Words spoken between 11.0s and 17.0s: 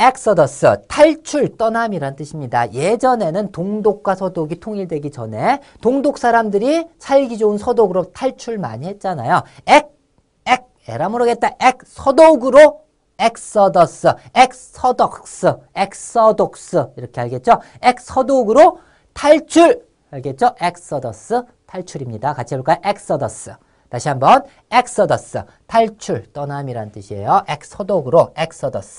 모르겠다. 엑 서독으로 엑서더스, 엑서덕스, 엑서독스